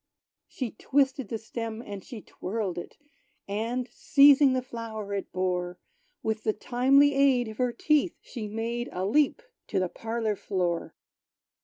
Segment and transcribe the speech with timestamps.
[0.47, 2.97] She twisted the stem, and she twirled it;
[3.47, 5.77] And seizing the flower it bore,
[6.23, 10.95] With the timely aid of her teeth, she made A leap to the parlor floor.